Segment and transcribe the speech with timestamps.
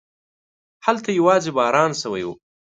[0.85, 2.29] هلته يواځې باران شوی و.